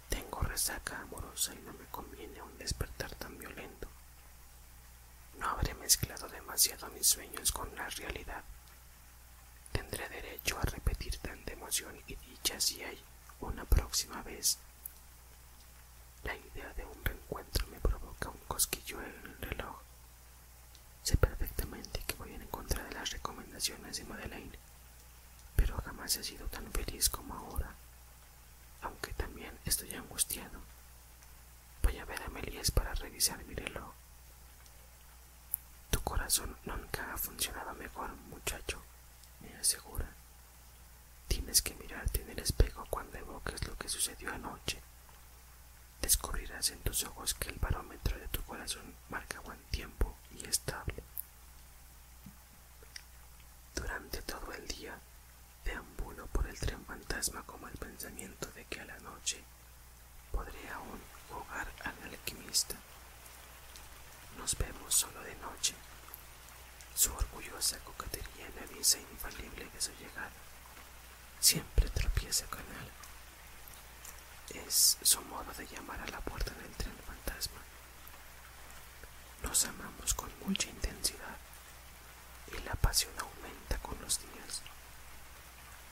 [0.09, 3.87] Tengo resaca amorosa y no me conviene un despertar tan violento.
[5.39, 8.43] No habré mezclado demasiado mis sueños con la realidad.
[9.71, 13.03] Tendré derecho a repetir tanta emoción y dicha si hay
[13.47, 14.59] una próxima vez.
[16.25, 19.77] La idea de un reencuentro me provoca un cosquillo en el reloj.
[21.03, 24.59] Sé perfectamente que voy en contra de las recomendaciones de Madeleine,
[25.57, 27.75] pero jamás he sido tan feliz como ahora
[28.83, 30.61] aunque también estoy angustiado.
[31.83, 33.93] Voy a ver a Melies para revisar mi reloj.
[35.91, 38.83] Tu corazón nunca ha funcionado mejor, muchacho,
[39.41, 40.12] me asegura.
[41.43, 43.61] Tienes que mirarte en el espejo cuando evoques
[46.63, 51.03] veías en tus ojos que el barómetro de tu corazón marcaba un tiempo y estable.
[53.75, 54.97] Durante todo el día
[55.65, 59.43] deambulo por el tren fantasma como el pensamiento de que a la noche
[60.31, 62.77] podré aún jugar al alquimista.
[64.39, 65.75] Nos vemos solo de noche.
[66.95, 70.31] Su orgullosa coquetería me avisa infalible de su llegada.
[71.43, 74.69] Siempre tropieza con algo.
[74.69, 77.59] Es su modo de llamar a la puerta del tren fantasma.
[79.43, 81.37] Nos amamos con mucha intensidad
[82.47, 84.63] y la pasión aumenta con los días.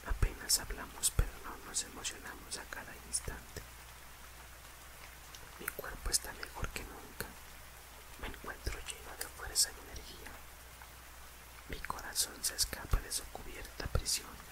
[0.07, 3.63] Apenas hablamos pero no nos emocionamos a cada instante.
[5.59, 7.27] Mi cuerpo está mejor que nunca.
[8.21, 10.31] Me encuentro lleno de fuerza y energía.
[11.69, 14.50] Mi corazón se escapa de su cubierta prisión.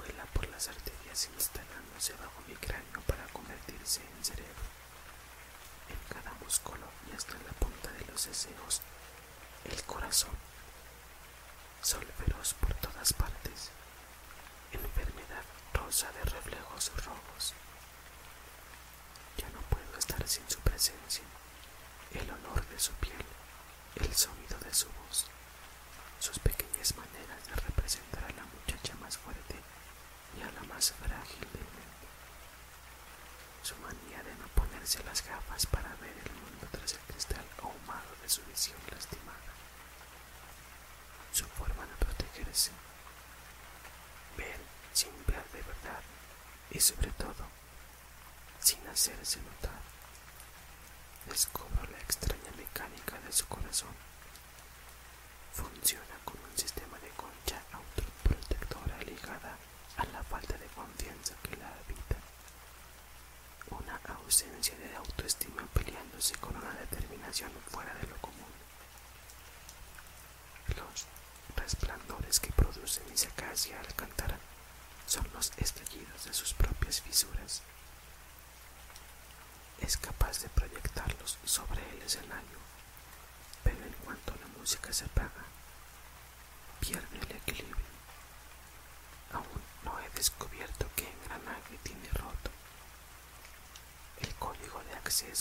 [0.00, 4.64] Vuela por las arterias instalándose bajo mi cráneo para convertirse en cerebro.
[5.90, 8.80] En cada músculo y hasta en la punta de los deseos,
[9.66, 10.30] el corazón.
[11.82, 13.70] Sol feroz por todas partes.
[14.72, 17.52] Enfermedad rosa de reflejos rojos.
[19.36, 21.24] Ya no puedo estar sin su presencia,
[22.12, 23.24] el olor de su piel,
[23.96, 25.26] el sonido de su voz,
[26.20, 29.49] sus pequeñas maneras de representar a la muchacha más fuerte
[30.50, 32.06] la más frágil del mundo,
[33.62, 38.14] su manía de no ponerse las gafas para ver el mundo tras el cristal ahumado
[38.22, 39.52] de su visión lastimada,
[41.32, 42.70] su forma de protegerse,
[44.36, 44.60] ver
[44.92, 46.02] sin ver de verdad
[46.70, 47.44] y sobre todo
[48.60, 49.80] sin hacerse notar.
[51.26, 53.94] Descubro la extraña mecánica de su corazón.
[55.52, 59.56] Funciona como un sistema de concha autoprotectora ligada
[59.96, 62.16] a la falta de confianza que la habita.
[63.70, 68.52] Una ausencia de autoestima peleándose con una determinación fuera de lo común.
[70.76, 71.06] Los
[71.56, 74.38] resplandores que produce mi acacia al cantar
[75.06, 77.62] son los estallidos de sus propias fisuras.
[79.80, 82.58] Es capaz de proyectarlos sobre el escenario,
[83.64, 85.44] pero en cuanto la música se apaga,
[86.80, 87.86] pierde el equilibrio.
[89.32, 92.50] Aún no he descubierto qué engranaje tiene roto.
[94.20, 94.82] El código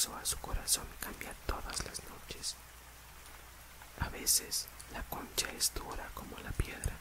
[0.08, 2.56] a su corazón cambia todas las noches.
[4.00, 6.94] A veces la concha es dura como la piedra,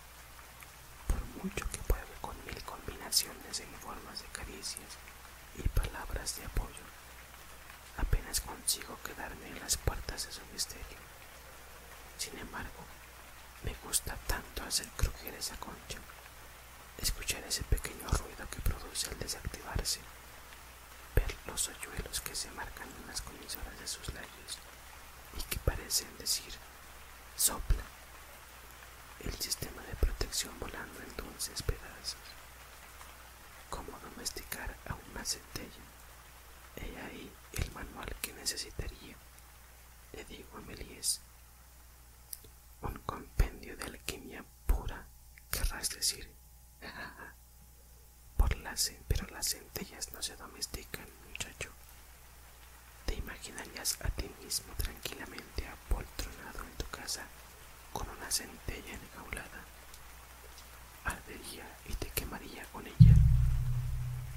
[1.06, 4.98] por mucho que pruebe con mil combinaciones en formas de caricias
[5.56, 6.82] y palabras de apoyo.
[7.98, 10.98] Apenas consigo quedarme en las puertas de su misterio.
[12.18, 12.82] Sin embargo,
[13.62, 15.98] me gusta tanto hacer crujir esa concha,
[17.00, 20.00] escuchar ese pequeño ruido que produce al desactivarse,
[21.58, 24.58] los hoyuelos que se marcan en las comisuras de sus labios
[25.36, 26.54] y que parecen decir
[27.34, 27.82] sopla,
[29.24, 32.20] el sistema de protección volando en dulces pedazos.
[33.70, 35.82] Cómo domesticar a una centella.
[36.76, 39.16] He ahí el manual que necesitaría.
[40.12, 41.20] Le digo a Melies.
[42.82, 45.04] Un compendio de alquimia pura,
[45.50, 46.30] querrás decir.
[46.80, 47.37] Por
[49.08, 51.70] pero las centellas no se domestican, muchacho.
[53.06, 57.26] Te imaginarías a ti mismo tranquilamente apoltronado en tu casa
[57.92, 59.64] con una centella enjaulada.
[61.04, 63.14] Ardería y te quemaría con ella.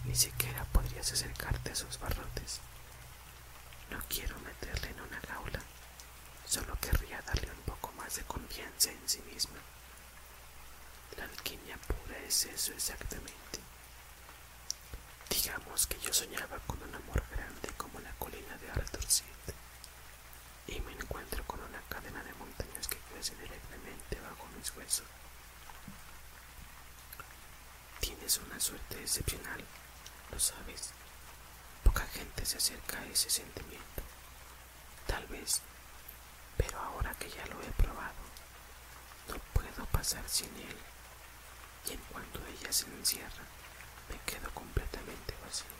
[0.06, 2.62] Ni siquiera podrías acercarte a sus barrotes.
[3.92, 5.60] No quiero meterle en una jaula,
[6.48, 9.60] solo querría darle un poco más de confianza en sí misma.
[11.18, 13.60] La alquimia pura es eso exactamente.
[15.44, 19.26] Digamos que yo soñaba con un amor grande como la colina de Arthur Sid,
[20.68, 25.06] y me encuentro con una cadena de montañas que crecen alegremente bajo mis huesos.
[28.00, 29.64] Tienes una suerte excepcional,
[30.32, 30.92] lo sabes.
[31.84, 34.04] Poca gente se acerca a ese sentimiento.
[35.08, 35.62] Tal vez,
[36.56, 38.22] pero ahora que ya lo he probado,
[39.28, 40.78] no puedo pasar sin él.
[41.88, 43.44] Y en cuanto ella se encierra,
[44.12, 45.72] me quedo completamente vacío.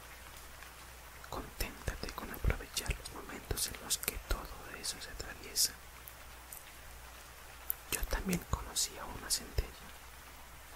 [1.30, 5.74] Conténtate con aprovechar los momentos en los que todo eso se atraviesa.
[7.92, 9.88] Yo también conocí a una centella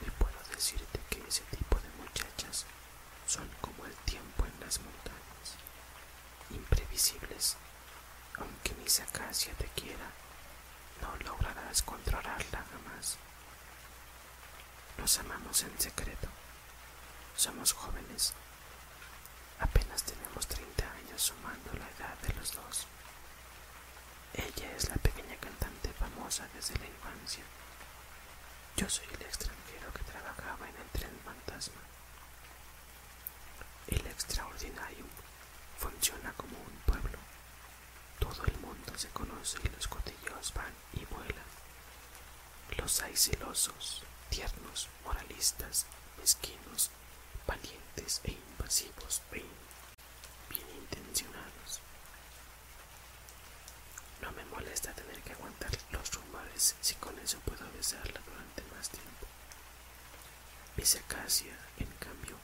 [0.06, 2.66] y puedo decirte que ese tipo de muchachas
[3.26, 5.48] son como el tiempo en las montañas,
[6.50, 7.56] imprevisibles.
[8.38, 10.12] Aunque mi acacia te quiera,
[11.02, 13.18] no lograrás controlarla jamás.
[14.98, 16.35] Nos amamos en secreto.
[17.38, 18.34] Somos jóvenes.
[19.60, 22.88] Apenas tenemos 30 años sumando la edad de los dos.
[24.34, 27.44] Ella es la pequeña cantante famosa desde la infancia.
[28.78, 31.82] Yo soy el extranjero que trabajaba en el tren fantasma.
[33.88, 35.06] El extraordinario
[35.78, 37.18] funciona como un pueblo.
[38.20, 41.46] Todo el mundo se conoce y los cotilleos van y vuelan.
[42.78, 45.86] Los hay celosos, tiernos, moralistas,
[46.18, 46.92] mezquinos,
[47.48, 49.46] valientes e invasivos, bien,
[50.82, 51.80] intencionados.
[54.22, 58.90] No me molesta tener que aguantar los rumores si con eso puedo besarla durante más
[58.90, 59.28] tiempo.
[60.78, 62.38] Miss Acacia, en cambio,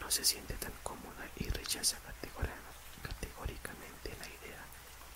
[0.00, 1.96] no se siente tan cómoda y rechaza
[3.02, 4.64] categóricamente la idea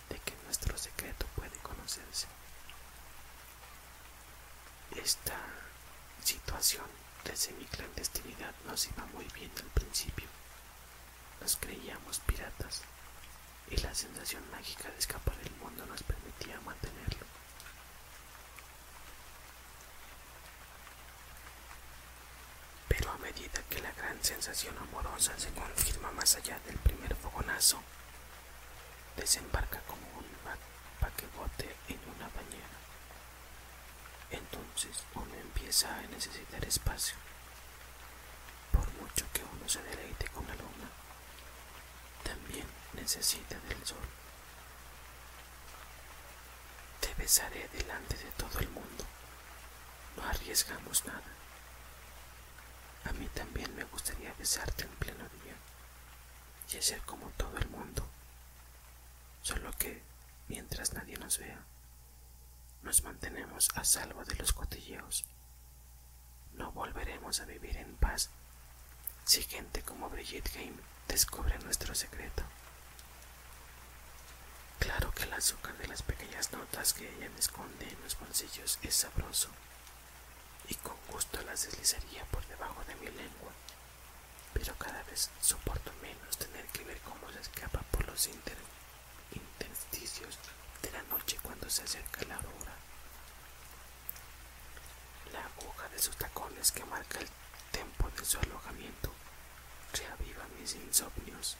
[0.08, 2.26] de que nuestro secreto puede conocerse.
[4.96, 5.36] Esta
[6.22, 6.86] situación
[7.24, 10.26] de semiclandestinidad nos iba muy bien al principio.
[11.40, 12.82] Nos creíamos piratas
[13.68, 17.26] y la sensación mágica de escapar del mundo nos permitía mantenerlo.
[22.88, 27.80] Pero a medida que la gran sensación amorosa se confirma más allá del primer fogonazo,
[29.16, 30.26] desembarca como un
[31.00, 32.80] paquebote en una bañera.
[34.30, 37.16] Entonces uno empieza a necesitar espacio.
[38.72, 40.88] Por mucho que uno se deleite con la luna,
[42.22, 43.98] también necesita del sol.
[47.00, 49.04] Te besaré delante de todo el mundo.
[50.16, 51.22] No arriesgamos nada.
[53.04, 55.54] A mí también me gustaría besarte en pleno día
[56.72, 58.06] y hacer como todo el mundo.
[59.42, 60.02] Solo que,
[60.48, 61.58] mientras nadie nos vea,
[62.82, 65.24] nos mantenemos a salvo de los cotilleos.
[66.54, 68.30] No volveremos a vivir en paz
[69.24, 70.76] si gente como Brigitte Game
[71.08, 72.42] descubre nuestro secreto.
[74.78, 78.78] Claro que el azúcar de las pequeñas notas que ella me esconde en los bolsillos
[78.82, 79.48] es sabroso
[80.68, 83.52] y con gusto las deslizaría por debajo de mi lengua,
[84.54, 88.28] pero cada vez soporto menos tener que ver cómo se escapa por los
[89.32, 90.38] intersticios
[90.82, 92.74] de la noche cuando se acerca la aurora.
[95.32, 97.28] La aguja de sus tacones que marca el
[97.70, 99.12] tempo de su alojamiento
[99.92, 101.56] reaviva mis insomnios.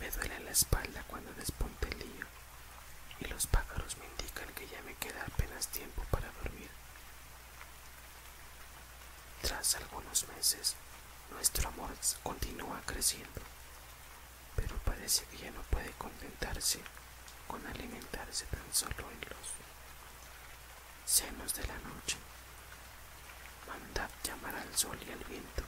[0.00, 2.26] Me duele la espalda cuando despunte el día
[3.20, 6.70] y los pájaros me indican que ya me queda apenas tiempo para dormir.
[9.42, 10.76] Tras algunos meses,
[11.30, 11.90] nuestro amor
[12.22, 13.40] continúa creciendo,
[14.56, 16.80] pero parece que ya no puede contentarse
[17.52, 19.46] con alimentarse tan solo en los
[21.04, 22.16] senos de la noche.
[23.68, 25.62] Mandad llamar al sol y al viento.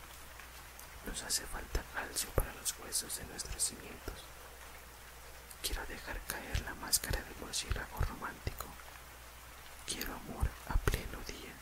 [1.05, 4.25] Nos hace falta calcio para los huesos de nuestros cimientos.
[5.63, 8.67] Quiero dejar caer la máscara de murciélago romántico.
[9.85, 11.53] Quiero amor a pleno día.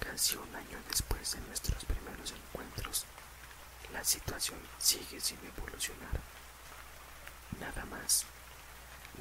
[0.00, 3.04] Casi un año después de nuestros primeros encuentros,
[3.92, 6.37] la situación sigue sin evolucionar.
[7.60, 8.24] Nada más,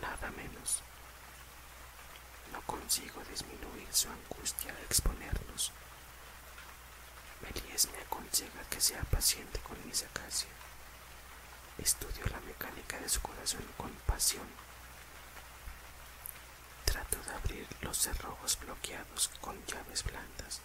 [0.02, 0.82] nada menos.
[2.54, 5.72] No consigo disminuir su angustia al exponernos.
[7.42, 10.50] Melies me aconseja que sea paciente con mi acacia.
[11.80, 14.48] Estudio la mecánica de su corazón con pasión.
[16.86, 20.62] Trato de abrir los cerrojos bloqueados con llaves blandas.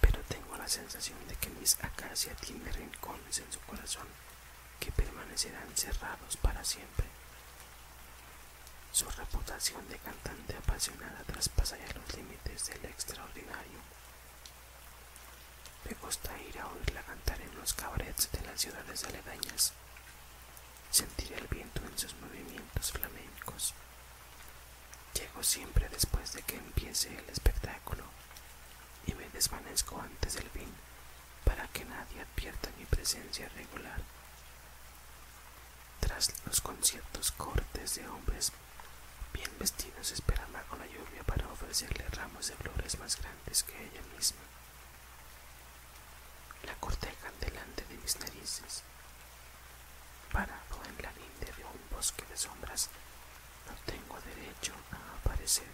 [0.00, 4.06] Pero tengo la sensación de que mis acacia tiene rincones en su corazón
[4.80, 7.06] que permanecerán cerrados para siempre.
[8.92, 13.78] Su reputación de cantante apasionada traspasa ya los límites del extraordinario.
[15.84, 19.72] Me gusta ir a oírla cantar en los cabarets de las ciudades aledañas,
[20.90, 23.74] sentir el viento en sus movimientos flamencos.
[25.14, 28.04] Llego siempre después de que empiece el espectáculo
[29.06, 30.72] y me desvanezco antes del fin
[31.44, 34.00] para que nadie advierta mi presencia regular.
[36.16, 38.50] Los conciertos cortes de hombres
[39.34, 44.00] bien vestidos esperan bajo la lluvia para ofrecerle ramos de flores más grandes que ella
[44.16, 44.40] misma.
[46.64, 48.82] La cortejan delante de mis narices.
[50.32, 52.88] Parado en la linde de un bosque de sombras,
[53.66, 55.68] no tengo derecho a aparecer.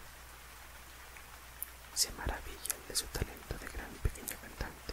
[1.94, 4.92] Se maravillan de su talento de gran pequeña cantante.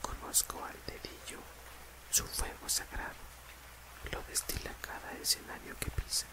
[0.00, 1.40] Conozco al dedillo
[2.10, 3.27] su fuego sagrado,
[4.12, 6.26] lo destila cada escenario que pisa.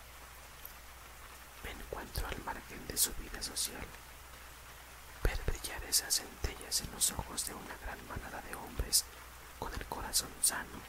[1.64, 3.86] Me encuentro al margen de su vida social.
[5.24, 9.06] Ver brillar esas centellas en los ojos de una gran manada de hombres
[9.60, 10.80] con el corazón sano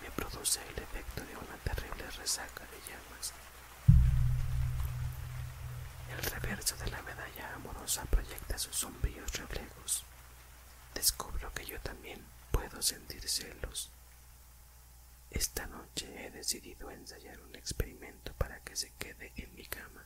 [0.00, 3.32] me produce el efecto de una terrible resaca de llamas.
[6.10, 10.04] El reverso de la medalla amorosa proyecta sus sombríos reflejos.
[10.94, 13.90] Descubro que yo también puedo sentir celos.
[16.42, 20.02] Decidido ensayar un experimento para que se quede en mi cama.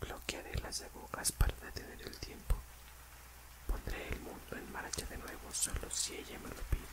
[0.00, 2.56] Bloquearé las agujas para detener el tiempo.
[3.66, 6.88] Pondré el mundo en marcha de nuevo solo si ella me lo pide.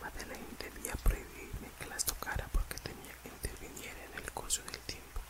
[0.00, 5.20] Madeleine debía prohibirme que las tocara porque tenía que intervenir en el curso del tiempo.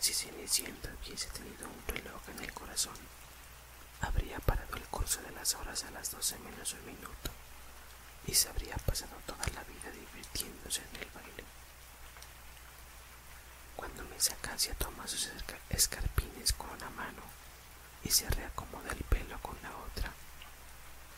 [0.00, 2.98] Si Cenicienta hubiese tenido un reloj en el corazón,
[4.00, 7.30] habría parado de las horas a las doce menos un minuto
[8.24, 11.44] y se habría pasado toda la vida divirtiéndose en el baile.
[13.74, 15.28] Cuando Miss Acacia toma sus
[15.70, 17.22] escarpines con una mano
[18.04, 20.12] y se reacomoda el pelo con la otra,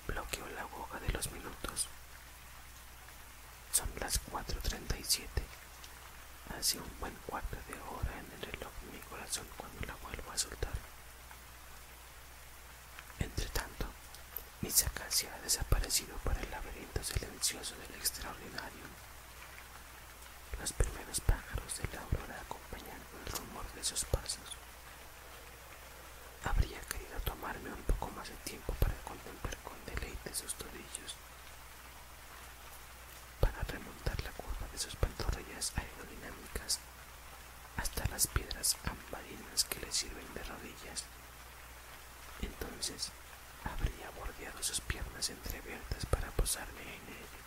[0.06, 1.88] bloqueó la aguja de los minutos.
[3.70, 5.28] Son las 4.37.
[6.58, 10.32] Hace un buen cuarto de hora en el reloj de mi corazón cuando la vuelvo
[10.32, 10.72] a soltar.
[13.18, 13.86] Entre tanto,
[14.64, 18.86] Acacia ha desaparecido para el laberinto silencioso del extraordinario.
[20.58, 24.56] Los primeros pájaros de la aurora acompañan el rumor de sus pasos.
[26.44, 31.12] Habría querido tomarme un poco más de tiempo para contemplar con deleite sus tobillos,
[33.40, 36.80] para remontar la curva de sus pantorrillas aerodinámicas
[37.76, 41.04] hasta las piedras ambarinas que le sirven de rodillas.
[42.40, 43.12] Entonces
[45.24, 47.40] sus piernas entreabiertas para posarme en ella.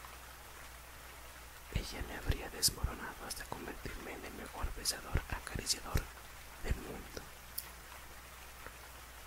[1.76, 6.02] Ella me habría desmoronado hasta convertirme en el mejor besador acariciador
[6.64, 7.22] del mundo.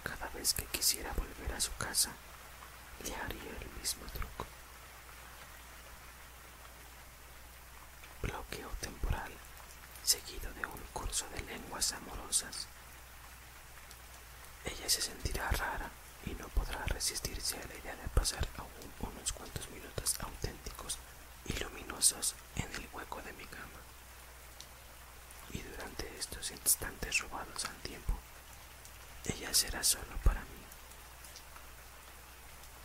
[0.02, 2.10] Cada vez que quisiera volver a su casa,
[3.04, 4.46] le haría el mismo truco.
[8.22, 9.32] Bloqueo temporal
[10.02, 12.66] seguido de un curso de lenguas amorosas.
[14.64, 15.90] Ella se sentirá rara
[16.26, 18.70] y no podrá resistirse a la idea de pasar aún
[19.12, 20.98] unos cuantos minutos auténticos
[21.46, 23.80] y luminosos en el hueco de mi cama.
[25.52, 28.14] Y durante estos instantes robados al tiempo,
[29.24, 30.62] ella será solo para mí.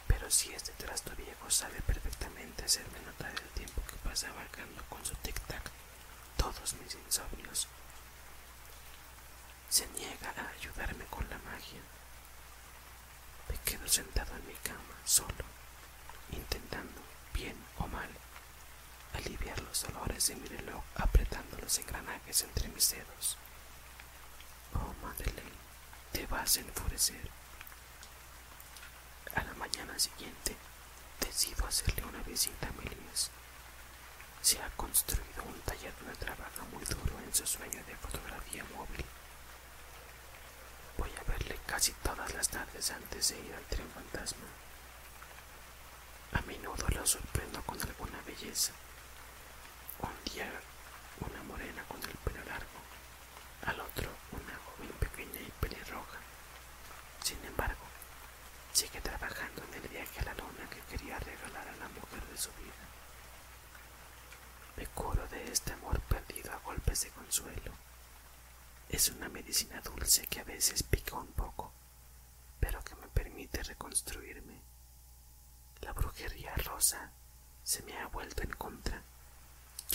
[0.08, 5.04] Pero si este trasto viejo sabe perfectamente hacerme notar el tiempo que pasa abarcando con
[5.06, 5.62] su tic-tac
[6.38, 7.68] todos mis insomnios,
[9.70, 11.82] se niega a ayudarme con la magia.
[13.50, 15.46] Me quedo sentado en mi cama, solo,
[16.32, 17.02] intentando,
[17.34, 18.10] bien o mal,
[19.14, 20.15] aliviar los dolores
[20.96, 23.38] apretando los engranajes entre mis dedos.
[24.74, 25.52] Oh, Madeleine,
[26.12, 27.30] te vas a enfurecer.
[29.36, 30.56] A la mañana siguiente,
[31.20, 33.30] decido hacerle una visita a Melías.
[34.42, 39.06] Se ha construido un taller donde trabaja muy duro en su sueño de fotografía móvil.
[40.98, 44.46] Voy a verle casi todas las tardes antes de ir al tren fantasma.
[46.32, 48.74] A menudo lo sorprendo con alguna belleza.
[50.36, 52.80] Una morena con el pelo largo,
[53.64, 56.20] al otro una joven pequeña y pelirroja.
[57.24, 57.86] Sin embargo,
[58.74, 62.38] sigue trabajando en el viaje a la luna que quería regalar a la mujer de
[62.38, 62.84] su vida.
[64.76, 67.72] Me curo de este amor perdido a golpes de consuelo.
[68.90, 71.72] Es una medicina dulce que a veces pica un poco,
[72.60, 74.60] pero que me permite reconstruirme.
[75.80, 77.10] La brujería rosa
[77.64, 79.02] se me ha vuelto en contra.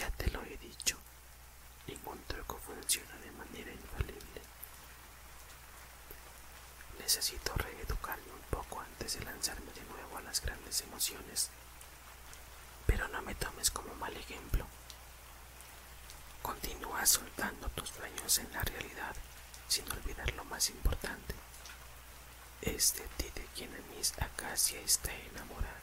[0.01, 0.97] Ya te lo he dicho.
[1.87, 4.41] Ningún truco funciona de manera infalible.
[6.99, 11.51] Necesito reeducarme un poco antes de lanzarme de nuevo a las grandes emociones.
[12.87, 14.65] Pero no me tomes como mal ejemplo.
[16.41, 19.15] Continúa soltando tus sueños en la realidad
[19.69, 21.35] sin olvidar lo más importante.
[22.63, 25.80] Es de ti de quien Miss Acacia está enamorada.